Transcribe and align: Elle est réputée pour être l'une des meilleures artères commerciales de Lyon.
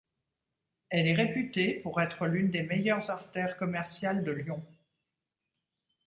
Elle 0.89 1.05
est 1.07 1.13
réputée 1.13 1.73
pour 1.75 2.01
être 2.01 2.25
l'une 2.25 2.49
des 2.49 2.63
meilleures 2.63 3.07
artères 3.11 3.55
commerciales 3.55 4.23
de 4.23 4.31
Lyon. 4.31 4.65